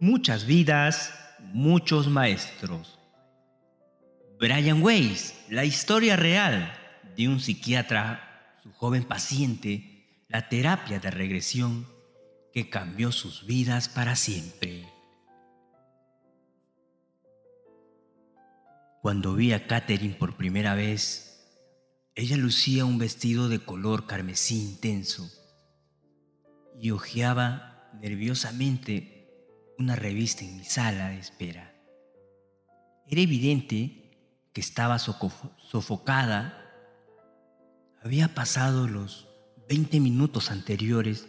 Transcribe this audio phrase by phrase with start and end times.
[0.00, 1.12] Muchas vidas,
[1.52, 3.00] muchos maestros.
[4.38, 6.72] Brian Weiss, la historia real
[7.16, 11.88] de un psiquiatra, su joven paciente, la terapia de regresión
[12.52, 14.88] que cambió sus vidas para siempre.
[19.02, 21.44] Cuando vi a Catherine por primera vez,
[22.14, 25.28] ella lucía un vestido de color carmesí intenso
[26.80, 29.17] y hojeaba nerviosamente
[29.78, 31.72] una revista en mi sala de espera.
[33.06, 34.10] Era evidente
[34.52, 36.64] que estaba sofocada.
[38.02, 39.28] Había pasado los
[39.68, 41.28] 20 minutos anteriores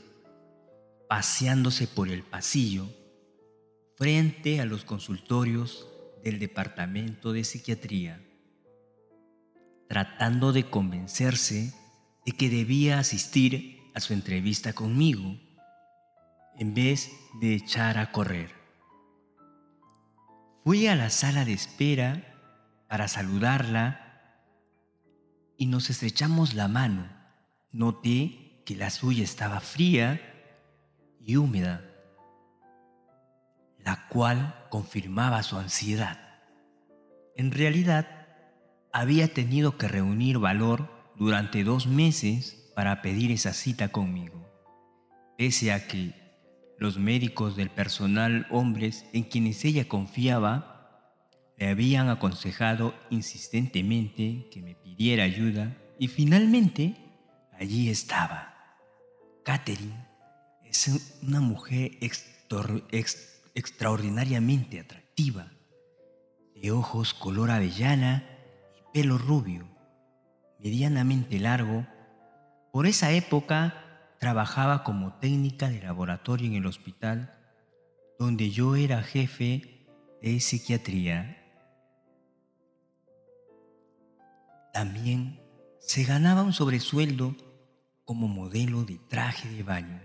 [1.07, 2.87] paseándose por el pasillo
[3.95, 5.87] frente a los consultorios
[6.23, 8.21] del Departamento de Psiquiatría,
[9.87, 11.73] tratando de convencerse
[12.25, 15.37] de que debía asistir a su entrevista conmigo
[16.59, 18.51] en vez de echar a correr.
[20.63, 22.37] Fui a la sala de espera
[22.87, 24.35] para saludarla
[25.57, 27.09] y nos estrechamos la mano.
[27.71, 30.21] Noté que la suya estaba fría
[31.19, 31.89] y húmeda
[33.83, 36.19] la cual confirmaba su ansiedad.
[37.35, 38.27] En realidad,
[38.91, 44.47] había tenido que reunir valor durante dos meses para pedir esa cita conmigo,
[45.37, 46.13] pese a que
[46.79, 50.77] los médicos del personal hombres en quienes ella confiaba
[51.57, 56.95] le habían aconsejado insistentemente que me pidiera ayuda y finalmente
[57.59, 58.55] allí estaba.
[59.43, 60.07] Catherine
[60.63, 61.97] es una mujer
[63.53, 65.51] extraordinariamente atractiva,
[66.55, 68.23] de ojos color avellana
[68.77, 69.67] y pelo rubio,
[70.59, 71.85] medianamente largo.
[72.71, 73.88] Por esa época
[74.19, 77.35] trabajaba como técnica de laboratorio en el hospital
[78.19, 79.87] donde yo era jefe
[80.21, 81.37] de psiquiatría.
[84.73, 85.39] También
[85.79, 87.35] se ganaba un sobresueldo
[88.03, 90.01] como modelo de traje de baño.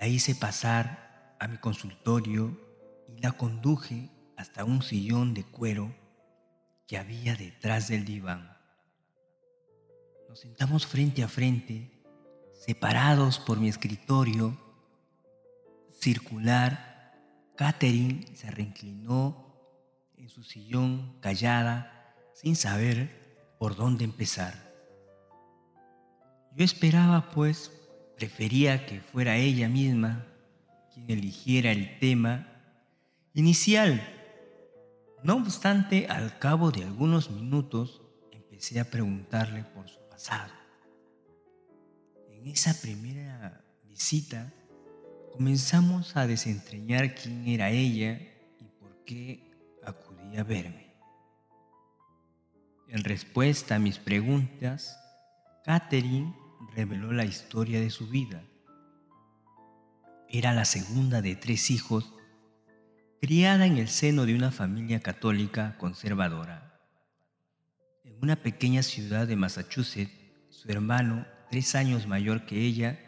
[0.00, 2.58] La hice pasar a mi consultorio
[3.14, 5.94] y la conduje hasta un sillón de cuero
[6.86, 8.57] que había detrás del diván.
[10.28, 11.90] Nos sentamos frente a frente,
[12.52, 14.56] separados por mi escritorio
[15.98, 17.14] circular.
[17.56, 19.54] Catherine se reinclinó
[20.16, 24.54] en su sillón callada, sin saber por dónde empezar.
[26.54, 27.72] Yo esperaba, pues,
[28.18, 30.26] Prefería que fuera ella misma
[30.92, 32.48] quien eligiera el tema
[33.32, 34.02] inicial.
[35.22, 38.02] No obstante, al cabo de algunos minutos
[38.32, 39.97] empecé a preguntarle por su
[42.28, 44.52] En esa primera visita
[45.32, 48.20] comenzamos a desentrañar quién era ella
[48.58, 49.48] y por qué
[49.84, 50.92] acudía a verme.
[52.88, 54.98] En respuesta a mis preguntas,
[55.64, 56.34] Catherine
[56.74, 58.42] reveló la historia de su vida.
[60.28, 62.12] Era la segunda de tres hijos,
[63.20, 66.77] criada en el seno de una familia católica conservadora.
[68.08, 70.12] En una pequeña ciudad de Massachusetts,
[70.50, 72.98] su hermano, tres años mayor que ella,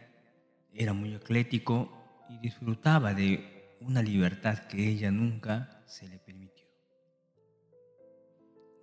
[0.73, 1.91] era muy atlético
[2.29, 6.67] y disfrutaba de una libertad que ella nunca se le permitió.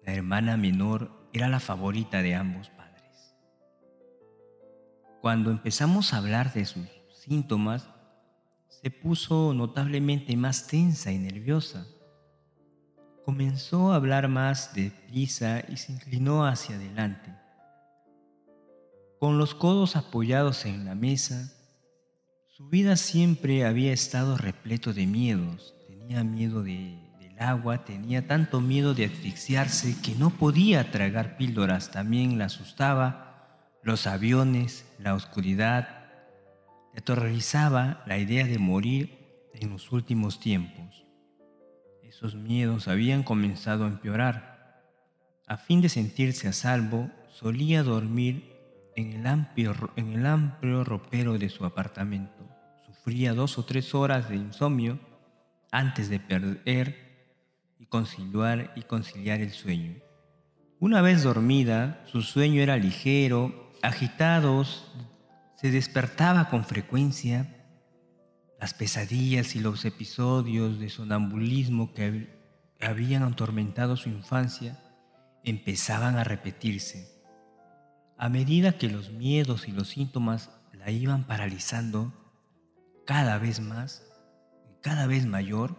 [0.03, 2.71] La hermana menor era la favorita de ambos
[5.27, 7.89] cuando empezamos a hablar de sus síntomas,
[8.69, 11.85] se puso notablemente más tensa y nerviosa.
[13.27, 17.29] Comenzó a hablar más deprisa y se inclinó hacia adelante.
[19.19, 21.51] Con los codos apoyados en la mesa,
[22.47, 25.75] su vida siempre había estado repleto de miedos.
[25.89, 31.91] Tenía miedo del agua, tenía tanto miedo de asfixiarse que no podía tragar píldoras.
[31.91, 35.89] También la asustaba los aviones, la oscuridad,
[36.93, 41.06] le aterrorizaba la idea de morir en los últimos tiempos.
[42.17, 44.81] Esos miedos habían comenzado a empeorar.
[45.45, 48.55] A fin de sentirse a salvo, solía dormir
[48.95, 52.49] en el amplio, en el amplio ropero de su apartamento.
[52.87, 54.97] Sufría dos o tres horas de insomnio
[55.71, 57.35] antes de perder
[57.77, 59.93] y conciliar, y conciliar el sueño.
[60.79, 64.91] Una vez dormida, su sueño era ligero agitados,
[65.55, 67.56] se despertaba con frecuencia.
[68.59, 72.27] Las pesadillas y los episodios de sonambulismo que
[72.81, 74.79] habían atormentado su infancia
[75.43, 77.07] empezaban a repetirse.
[78.17, 82.13] A medida que los miedos y los síntomas la iban paralizando,
[83.05, 84.07] cada vez más
[84.87, 85.75] cada vez mayor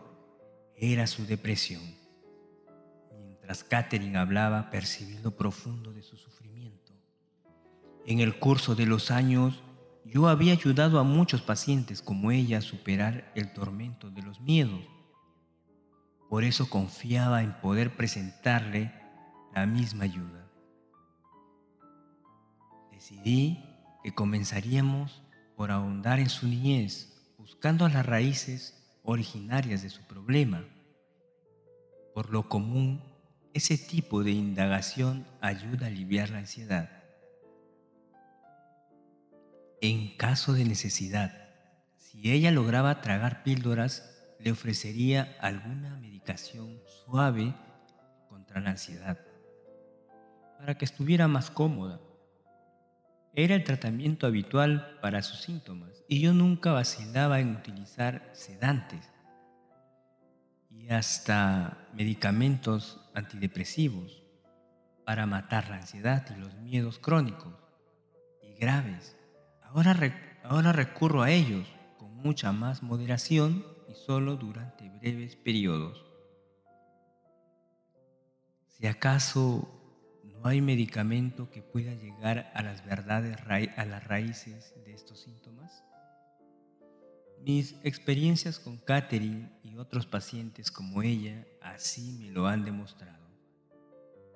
[0.76, 1.80] era su depresión.
[3.18, 6.92] Mientras Catherine hablaba, percibí lo profundo de su sufrimiento.
[8.04, 9.62] En el curso de los años,
[10.04, 14.80] yo había ayudado a muchos pacientes como ella a superar el tormento de los miedos.
[16.28, 18.92] Por eso confiaba en poder presentarle
[19.54, 20.50] la misma ayuda.
[22.92, 23.64] Decidí
[24.02, 25.22] que comenzaríamos
[25.56, 30.64] por ahondar en su niñez, buscando las raíces originarias de su problema.
[32.14, 33.02] Por lo común,
[33.54, 36.97] ese tipo de indagación ayuda a aliviar la ansiedad.
[39.80, 41.50] En caso de necesidad,
[41.96, 47.54] si ella lograba tragar píldoras, le ofrecería alguna medicación suave
[48.28, 49.18] contra la ansiedad,
[50.58, 52.00] para que estuviera más cómoda.
[53.34, 59.08] Era el tratamiento habitual para sus síntomas y yo nunca vacilaba en utilizar sedantes
[60.70, 64.24] y hasta medicamentos antidepresivos
[65.04, 67.54] para matar la ansiedad y los miedos crónicos
[68.42, 69.17] y graves.
[69.70, 69.96] Ahora,
[70.44, 71.66] ahora recurro a ellos
[71.98, 76.04] con mucha más moderación y solo durante breves periodos.
[78.66, 79.68] Si acaso
[80.24, 83.36] no hay medicamento que pueda llegar a las verdades,
[83.76, 85.84] a las raíces de estos síntomas.
[87.44, 93.26] Mis experiencias con Catherine y otros pacientes como ella así me lo han demostrado.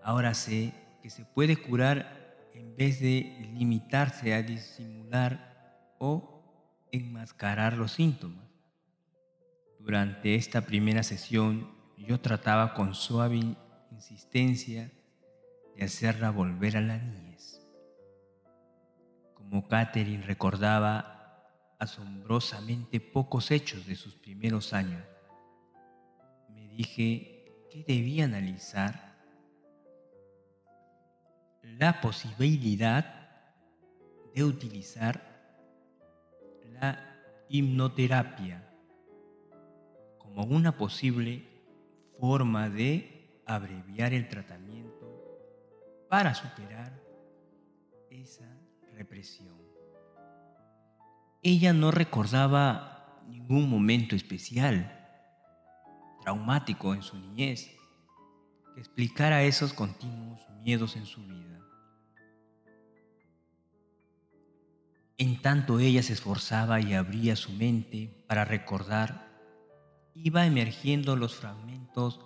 [0.03, 2.22] Ahora sé que se puede curar
[2.55, 6.43] en vez de limitarse a disimular o
[6.91, 8.45] enmascarar los síntomas.
[9.79, 13.57] Durante esta primera sesión yo trataba con suave
[13.91, 14.91] insistencia
[15.77, 17.61] de hacerla volver a la niñez.
[19.35, 21.47] Como Catherine recordaba
[21.79, 25.03] asombrosamente pocos hechos de sus primeros años,
[26.49, 29.12] me dije que debía analizar
[31.63, 33.29] la posibilidad
[34.35, 35.21] de utilizar
[36.81, 36.99] la
[37.49, 38.69] hipnoterapia
[40.19, 41.47] como una posible
[42.19, 45.13] forma de abreviar el tratamiento
[46.09, 46.93] para superar
[48.11, 48.49] esa
[48.95, 49.61] represión.
[51.43, 54.99] Ella no recordaba ningún momento especial,
[56.23, 57.77] traumático en su niñez,
[58.75, 61.61] que explicara esos continuos miedos en su vida.
[65.19, 69.29] En tanto ella se esforzaba y abría su mente para recordar,
[70.15, 72.21] iba emergiendo los fragmentos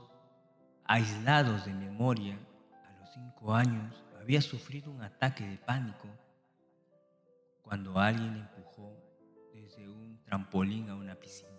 [0.84, 2.38] aislados de memoria
[3.16, 6.08] cinco años había sufrido un ataque de pánico
[7.62, 8.94] cuando alguien empujó
[9.54, 11.50] desde un trampolín a una piscina.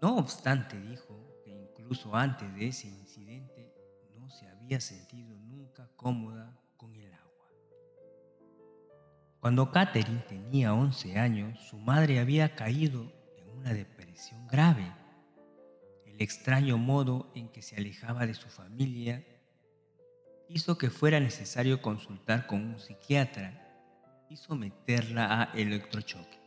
[0.00, 3.51] No obstante, dijo que incluso antes de ese incidente
[4.72, 7.46] había sentido nunca cómoda con el agua.
[9.38, 14.90] Cuando Catherine tenía 11 años, su madre había caído en una depresión grave.
[16.06, 19.22] El extraño modo en que se alejaba de su familia
[20.48, 23.60] hizo que fuera necesario consultar con un psiquiatra
[24.30, 26.40] y someterla a electrochoque.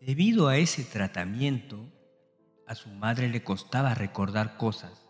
[0.00, 1.86] Debido a ese tratamiento,
[2.66, 5.01] a su madre le costaba recordar cosas.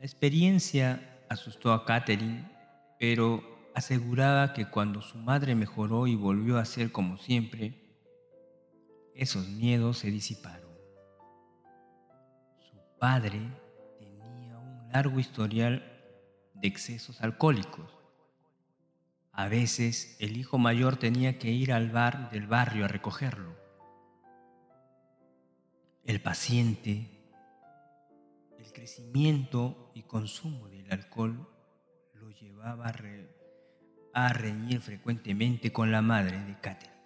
[0.00, 2.50] La experiencia asustó a Catherine,
[2.98, 7.74] pero aseguraba que cuando su madre mejoró y volvió a ser como siempre,
[9.14, 10.70] esos miedos se disiparon.
[12.70, 13.42] Su padre
[13.98, 15.84] tenía un largo historial
[16.54, 17.90] de excesos alcohólicos.
[19.32, 23.54] A veces el hijo mayor tenía que ir al bar del barrio a recogerlo.
[26.06, 27.19] El paciente,
[28.70, 31.48] el crecimiento y consumo del alcohol
[32.14, 32.92] lo llevaba
[34.14, 36.96] a, reñir frecuentemente con la madre de Catherine,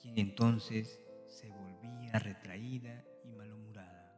[0.00, 4.12] quien entonces se volvía retraída y malhumorada.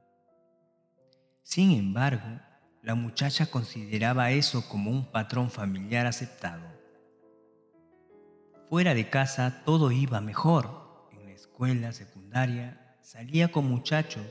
[1.42, 2.40] Sin embargo,
[2.82, 6.66] la muchacha consideraba eso como un patrón familiar aceptado.
[8.68, 11.08] Fuera de casa todo iba mejor.
[11.12, 14.26] En la escuela secundaria salía con muchachos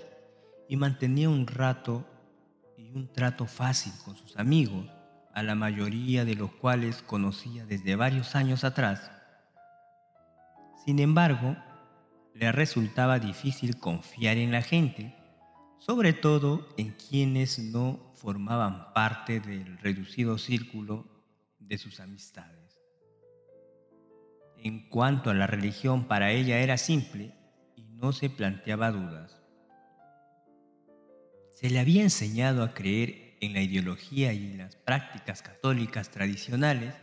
[0.67, 2.05] y mantenía un rato
[2.93, 4.85] un trato fácil con sus amigos,
[5.33, 9.11] a la mayoría de los cuales conocía desde varios años atrás.
[10.85, 11.55] Sin embargo,
[12.35, 15.15] le resultaba difícil confiar en la gente
[15.85, 21.05] sobre todo en quienes no formaban parte del reducido círculo
[21.59, 22.79] de sus amistades.
[24.57, 27.35] En cuanto a la religión, para ella era simple
[27.75, 29.42] y no se planteaba dudas.
[31.63, 36.93] Se le había enseñado a creer en la ideología y en las prácticas católicas tradicionales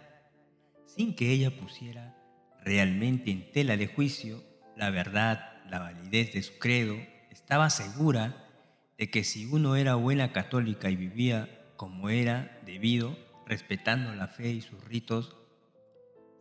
[0.85, 2.15] sin que ella pusiera
[2.63, 4.45] realmente en tela de juicio
[4.77, 6.95] la verdad, la validez de su credo,
[7.31, 8.51] estaba segura
[8.99, 14.51] de que si uno era buena católica y vivía como era debido, respetando la fe
[14.51, 15.37] y sus ritos,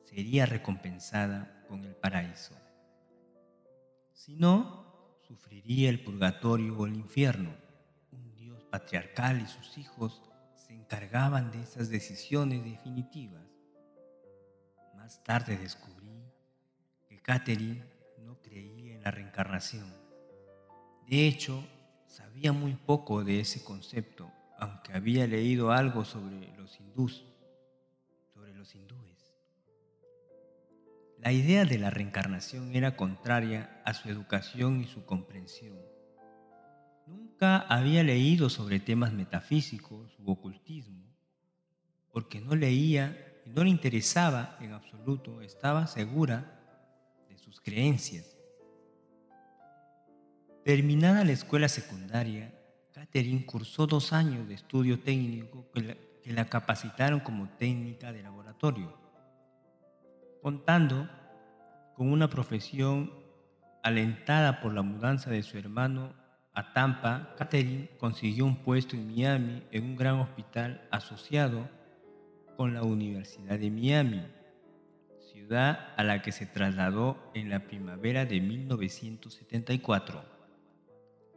[0.10, 2.54] sería recompensada con el paraíso.
[4.12, 7.69] Si no, sufriría el purgatorio o el infierno.
[8.70, 10.22] Patriarcal y sus hijos
[10.56, 13.44] se encargaban de esas decisiones definitivas.
[14.96, 16.24] Más tarde descubrí
[17.08, 17.84] que Catherine
[18.20, 19.92] no creía en la reencarnación.
[21.08, 21.64] De hecho,
[22.06, 27.26] sabía muy poco de ese concepto, aunque había leído algo sobre los hindús,
[28.34, 29.34] sobre los hindúes.
[31.18, 35.89] La idea de la reencarnación era contraria a su educación y su comprensión.
[37.10, 41.06] Nunca había leído sobre temas metafísicos u ocultismo,
[42.12, 46.62] porque no leía y no le interesaba en absoluto, estaba segura
[47.28, 48.38] de sus creencias.
[50.64, 52.54] Terminada la escuela secundaria,
[52.94, 55.96] Catherine cursó dos años de estudio técnico que
[56.32, 58.96] la, capacitaron como técnica de laboratorio,
[60.44, 61.10] contando
[61.96, 63.12] con una profesión
[63.82, 66.19] alentada por la mudanza de su hermano
[66.60, 71.70] a Tampa, Catherine consiguió un puesto en Miami en un gran hospital asociado
[72.58, 74.26] con la Universidad de Miami,
[75.32, 80.22] ciudad a la que se trasladó en la primavera de 1974.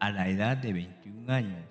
[0.01, 1.65] A la edad de 21 años,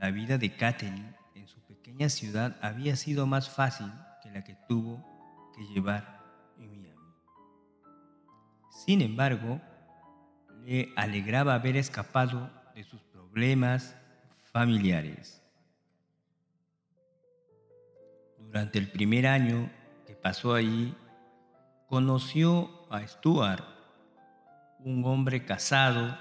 [0.00, 3.92] la vida de Catherine en su pequeña ciudad había sido más fácil
[4.24, 6.20] que la que tuvo que llevar
[6.58, 6.98] en Miami.
[8.72, 9.60] Sin embargo,
[10.64, 13.94] le alegraba haber escapado de sus problemas
[14.52, 15.42] familiares.
[18.38, 19.70] Durante el primer año
[20.06, 20.94] que pasó allí,
[21.88, 23.64] conoció a Stuart,
[24.80, 26.18] un hombre casado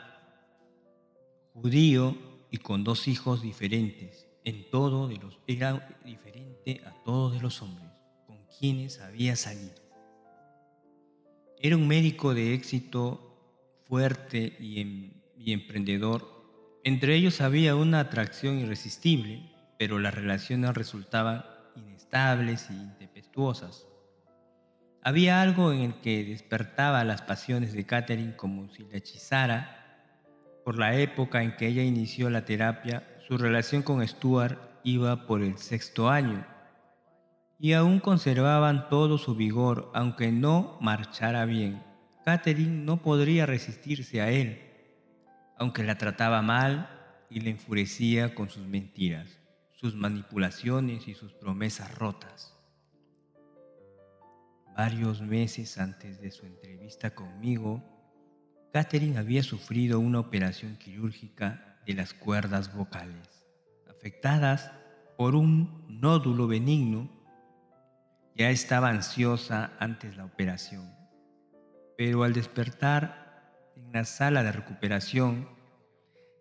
[1.53, 2.15] judío
[2.49, 4.27] y con dos hijos diferentes.
[4.43, 7.89] En todo de los, era diferente a todos de los hombres
[8.25, 9.75] con quienes había salido.
[11.59, 13.31] Era un médico de éxito
[13.83, 16.40] fuerte y, em, y emprendedor.
[16.83, 21.45] Entre ellos había una atracción irresistible, pero las relaciones resultaban
[21.75, 23.87] inestables y intempestuosas.
[25.03, 29.77] Había algo en el que despertaba las pasiones de Catherine como si la hechizara
[30.63, 35.41] por la época en que ella inició la terapia, su relación con Stuart iba por
[35.41, 36.45] el sexto año
[37.59, 41.83] y aún conservaban todo su vigor, aunque no marchara bien.
[42.25, 44.70] Catherine no podría resistirse a él,
[45.61, 46.89] aunque la trataba mal
[47.29, 49.39] y le enfurecía con sus mentiras,
[49.73, 52.57] sus manipulaciones y sus promesas rotas.
[54.75, 57.83] Varios meses antes de su entrevista conmigo,
[58.73, 63.45] Catherine había sufrido una operación quirúrgica de las cuerdas vocales,
[63.87, 64.71] afectadas
[65.15, 67.07] por un nódulo benigno.
[68.33, 70.91] Ya estaba ansiosa antes la operación,
[71.99, 73.20] pero al despertar
[73.75, 75.47] en la sala de recuperación,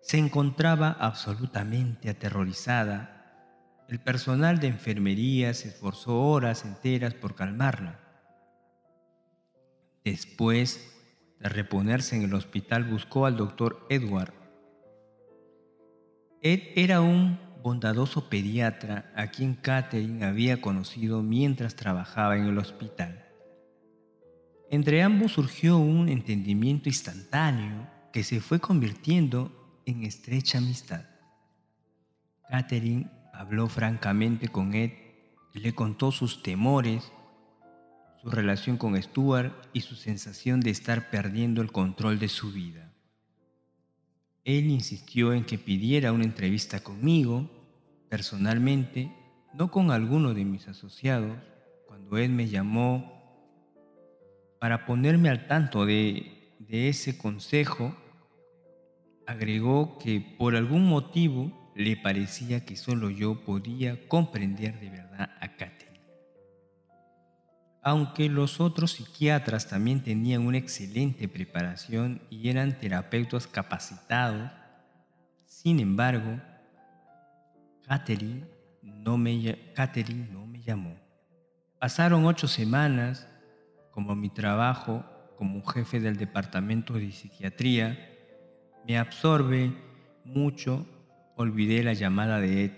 [0.00, 3.84] se encontraba absolutamente aterrorizada.
[3.88, 8.00] El personal de enfermería se esforzó horas enteras por calmarla.
[10.04, 10.96] Después
[11.38, 14.32] de reponerse en el hospital buscó al doctor Edward.
[16.42, 23.29] Ed era un bondadoso pediatra a quien Catherine había conocido mientras trabajaba en el hospital.
[24.70, 31.04] Entre ambos surgió un entendimiento instantáneo que se fue convirtiendo en estrecha amistad.
[32.48, 34.92] Catherine habló francamente con Ed
[35.54, 37.12] le contó sus temores
[38.22, 42.92] su relación con Stuart y su sensación de estar perdiendo el control de su vida.
[44.44, 47.50] Él insistió en que pidiera una entrevista conmigo,
[48.10, 49.10] personalmente,
[49.54, 51.38] no con alguno de mis asociados,
[51.86, 53.19] cuando él me llamó
[54.60, 56.36] para ponerme al tanto de,
[56.68, 57.96] ese consejo,
[59.26, 65.56] agregó que por algún motivo le parecía que solo yo podía comprender de verdad a
[65.56, 65.90] Katy
[67.82, 74.50] aunque los otros psiquiatras también tenían una excelente preparación y eran terapeutas capacitados,
[75.46, 76.40] sin embargo,
[77.86, 78.44] Catherine
[78.82, 79.58] no me,
[80.30, 80.94] no me llamó.
[81.78, 83.26] Pasaron ocho semanas
[84.00, 85.04] como mi trabajo
[85.36, 88.08] como jefe del departamento de psiquiatría
[88.88, 89.74] me absorbe
[90.24, 90.86] mucho,
[91.36, 92.72] olvidé la llamada de Ed.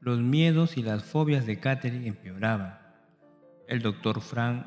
[0.00, 2.78] Los miedos y las fobias de Catherine empeoraban.
[3.68, 4.64] El doctor Frank,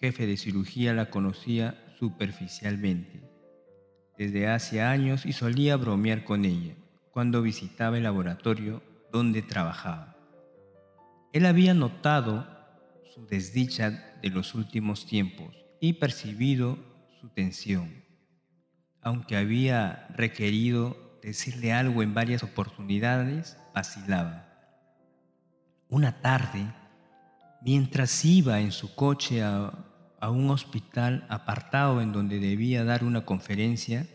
[0.00, 3.22] jefe de cirugía, la conocía superficialmente
[4.18, 6.74] desde hace años y solía bromear con ella
[7.12, 10.16] cuando visitaba el laboratorio donde trabajaba.
[11.32, 12.53] Él había notado
[13.14, 13.90] su desdicha
[14.22, 16.78] de los últimos tiempos y percibido
[17.20, 18.04] su tensión,
[19.02, 24.48] aunque había requerido decirle algo en varias oportunidades, vacilaba.
[25.88, 26.66] Una tarde,
[27.62, 29.90] mientras iba en su coche a,
[30.26, 34.08] un hospital apartado en donde debía dar una conferencia,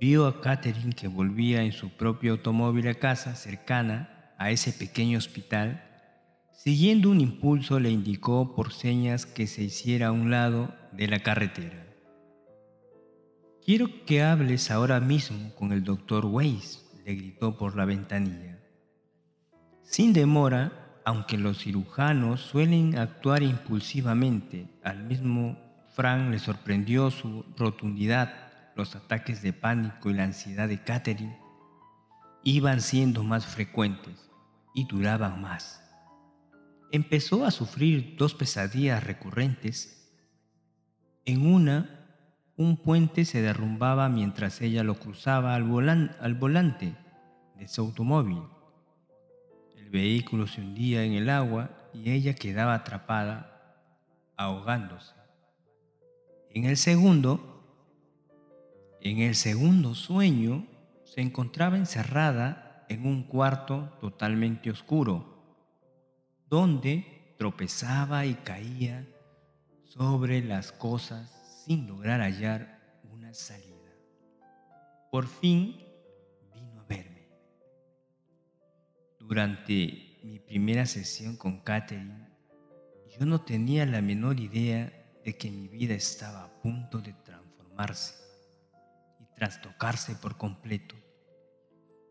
[0.00, 5.18] vio a Catherine que volvía en su propio automóvil a casa cercana a ese pequeño
[5.18, 5.89] hospital
[6.62, 11.20] Siguiendo un impulso le indicó por señas que se hiciera a un lado de la
[11.20, 11.86] carretera.
[13.64, 18.58] Quiero que hables ahora mismo con el doctor Weiss, le gritó por la ventanilla.
[19.84, 25.56] Sin demora, aunque los cirujanos suelen actuar impulsivamente, al mismo
[25.94, 28.34] Frank le sorprendió su rotundidad,
[28.76, 31.38] los ataques de pánico y la ansiedad de Catherine
[32.44, 34.30] iban siendo más frecuentes
[34.74, 35.86] y duraban más
[36.92, 40.12] empezó a sufrir dos pesadillas recurrentes.
[41.24, 42.08] En una,
[42.56, 46.94] un puente se derrumbaba mientras ella lo cruzaba al, volante
[47.56, 48.42] de su automóvil.
[49.76, 53.76] El vehículo se hundía en el agua y ella quedaba atrapada,
[54.36, 55.14] ahogándose.
[56.52, 57.86] En el segundo,
[59.00, 60.66] en el segundo sueño,
[61.04, 65.29] se encontraba encerrada en un cuarto totalmente oscuro
[66.50, 69.06] donde tropezaba y caía
[69.84, 71.30] sobre las cosas
[71.64, 73.70] sin lograr hallar una salida.
[75.12, 75.80] Por fin
[76.52, 77.28] vino a verme.
[79.20, 82.28] Durante mi primera sesión con Catherine,
[83.16, 84.92] yo no tenía la menor idea
[85.24, 88.14] de que mi vida estaba a punto de transformarse
[89.20, 90.96] y trastocarse por completo,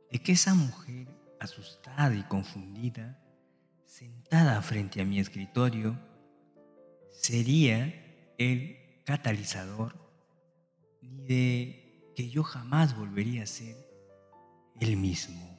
[0.09, 1.07] de que esa mujer,
[1.41, 3.18] asustada y confundida,
[3.89, 5.99] sentada frente a mi escritorio
[7.09, 9.95] sería el catalizador
[11.01, 13.75] ni de que yo jamás volvería a ser
[14.79, 15.58] el mismo.